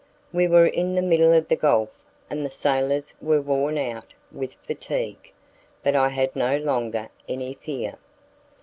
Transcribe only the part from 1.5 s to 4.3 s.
gulf, and the sailors were worn out